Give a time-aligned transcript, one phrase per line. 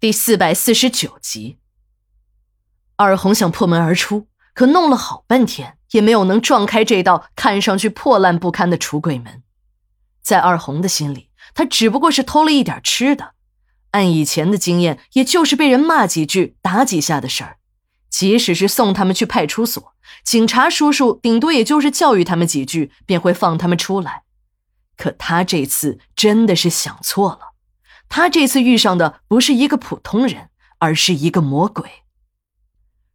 [0.00, 1.58] 第四百四十九集，
[2.94, 9.42] 二红想破门而出，可弄了好半天也没有能撞开这道看上去破烂不堪的橱柜门。
[10.22, 13.32] 在二红的心里，他只不过是偷了一点吃的，
[13.90, 17.56] 按以前的经验，也就是被人骂几句、打几下的事儿。
[18.08, 24.22] 即使是送他们去派出所，警察叔叔顶多也就是教育他们几句，便会放他们出来。
[24.96, 27.47] 可他这次真的是想错了。
[28.08, 31.90] 他这次遇上的不是一个普通人，而是一个魔鬼。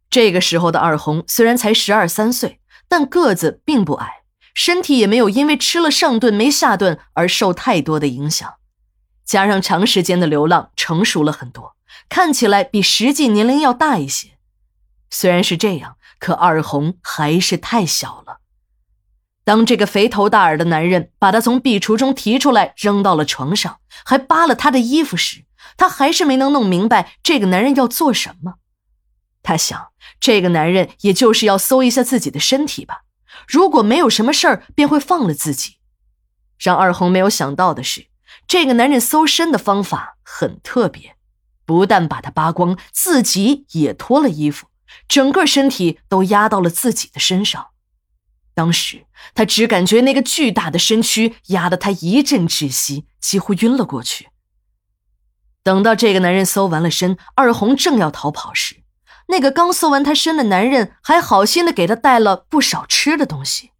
[0.08, 4.22] 这个时候的二红虽然才十二三岁，但个子并不矮，
[4.54, 8.54] 身体也没有因为吃了上顿没下顿而受太多的影响。
[9.24, 11.74] 加上长时间的流浪，成熟了很多，
[12.08, 14.38] 看起来比实际年龄要大一些。
[15.10, 18.40] 虽然是这样，可二红还是太小了。
[19.44, 25.44] 当这个肥头大耳的男人把他从壁橱中提出来，扔到了床上，还扒了他的衣服时，
[25.76, 28.54] 他还是没能弄明白这个男人要做什么。
[29.42, 33.02] 他想，这个男人也就是要搜一下自己的身体吧，
[33.46, 35.76] 如果没有什么事儿，便会放了自己。
[36.58, 38.06] 让二红没有想到的是，
[38.46, 41.16] 这个男人搜身的方法很特别，
[41.66, 44.68] 不但把他扒光，自己也脱了衣服，
[45.06, 47.66] 整个身体都压到了自己的身上。
[48.54, 54.28] 当时他只感觉那个巨大的身躯压得他一阵窒息，几乎晕了过去。
[55.62, 58.84] 等到这个男人搜完了身，二红正要逃跑时，
[59.28, 63.70] 那个刚搜完他身的男人还好心的给他带了不少吃的东西。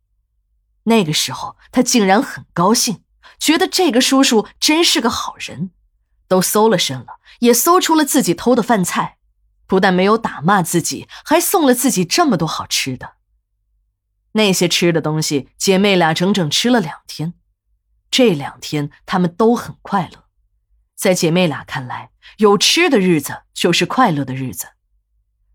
[0.85, 3.03] 那个时候他竟然很高兴，
[3.39, 5.71] 觉得这个叔叔真是个好人，
[6.27, 9.19] 都搜了身了，也搜出了自己偷的饭菜，
[9.67, 13.13] 不但没有打骂自己，还送了自己这么多好吃的。
[14.37, 17.35] 那些吃的东西，姐妹俩整整吃了两天。
[18.11, 20.25] 这两天，她们都很快乐。
[20.97, 24.69] 在姐妹俩看来，有吃的日子就是快乐的日子。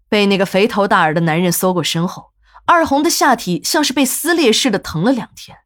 [0.08, 2.32] 被那个肥头大耳的男人搜过身后，
[2.66, 5.60] 二红的下体像是被撕裂似的疼了两天。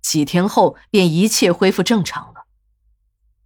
[0.00, 2.46] 几天后，便一切恢复正常了。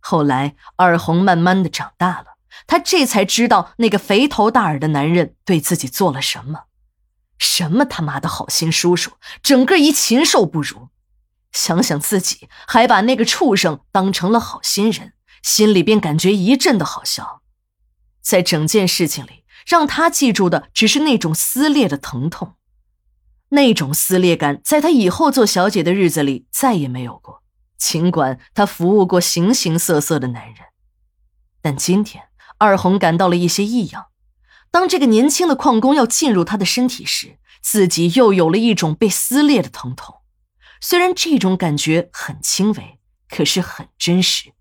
[0.01, 2.37] 后来，二红慢慢的长大了，
[2.67, 6.65] 她这才知道那个肥头大耳的男人对自己做了什么。
[7.45, 9.13] 什么他妈的好心叔叔，
[9.43, 10.89] 整个一禽兽不如！
[11.53, 15.13] 想想自己还把那个畜生当成了好心人，
[15.43, 17.43] 心里便感觉一阵的好笑。
[18.23, 22.55] 在整件事情里，让他记住的只是那种撕裂的疼痛，
[23.51, 27.43] 那种撕裂感，在他以后做小姐的日子里再也没有过。
[27.77, 30.57] 尽管他服务过形形色色的男人，
[31.61, 32.25] 但今天
[32.57, 34.07] 二红感到了一些异样。
[34.75, 40.17] 当这个年轻的矿工要进入他的身体时，自己又有了一种被撕裂的疼痛。
[40.81, 42.99] 虽然这种感觉很轻微，
[43.29, 44.53] 可是很真实。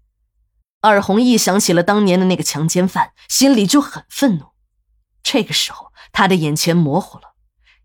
[0.81, 4.49] 二红一想起了当年的那个强奸犯，心里就很愤怒。
[5.23, 7.33] 这个时候，他的眼前模糊了，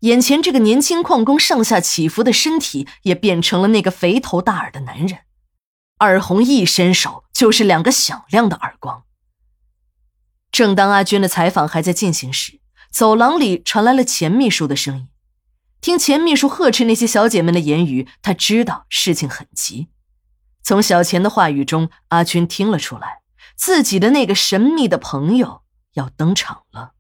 [0.01, 5.21] 眼前这个年轻矿工上下起伏的身体也变成了那个肥头大耳的男人。
[5.97, 9.05] 二红一伸手就是两个响亮的耳光。
[10.59, 12.59] 正当阿娟的采访还在进行时，
[12.91, 15.09] 走廊里传来了钱秘书的声音。
[15.81, 19.87] 听钱秘书呵斥那些小姐们的言语，他知道事情很急。
[20.65, 23.21] 从小钱的话语中，阿军听了出来，
[23.55, 26.95] 自己的那个神秘的朋友要登场了。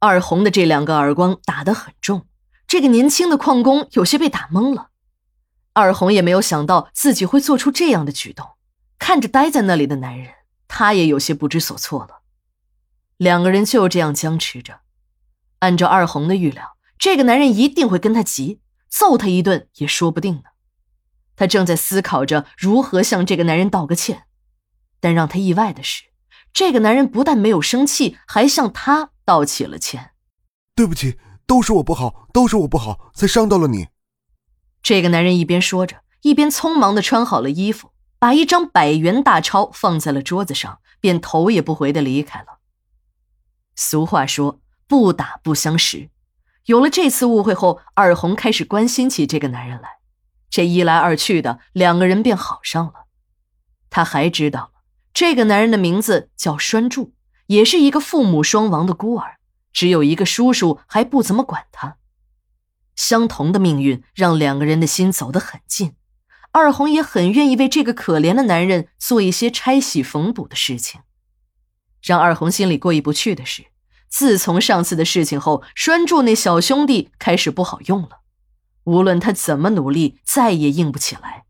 [0.00, 2.26] 二红的这两个耳光打得很重，
[2.66, 4.88] 这个年轻的矿工有些被打懵了。
[5.74, 8.44] 二红也没有想到自己会做出这样的举动，
[8.98, 10.34] 看着呆在那里的男人。
[10.72, 12.20] 他也有些不知所措了，
[13.16, 14.82] 两个人就这样僵持着。
[15.58, 20.42] 按照二红的预料，这个男人一定会跟他急，揍他一顿也说不定呢。
[21.34, 24.26] 他正在思考着如何向这个男人道个歉，
[25.00, 26.04] 但让他意外的是，
[26.52, 30.12] 这个男人不但没有生气，还向他道起了歉
[30.76, 33.88] ：“对不起，都是我不好，都是我不好，才伤到了你。”
[34.80, 37.89] 这个男人一边说着，一边匆忙的穿好了衣服。
[38.20, 42.58] 把一张百元大钞放在了桌子上，便头也不回的离开了。
[43.74, 46.10] 俗话说“不打不相识”，
[46.66, 50.00] 有了这次误会后，二红开始关心起这个男人来。
[50.50, 53.06] 这一来二去的，两个人便好上了。
[53.88, 54.82] 他还知道了
[55.14, 57.14] 这个男人的名字叫栓柱，
[57.46, 59.38] 也是一个父母双亡的孤儿，
[59.72, 61.96] 只有一个叔叔还不怎么管他。
[62.94, 65.94] 相同的命运让两个人的心走得很近。
[66.52, 71.02] 二红也很愿意为这个可怜的男人做一些拆洗缝补的事情。
[72.02, 73.66] 让二红心里过意不去的是，
[74.08, 78.20] 自从上次的事情后，拴住那小兄弟开始不好用了，
[78.84, 81.44] 无论他怎么努力，再也硬不起来。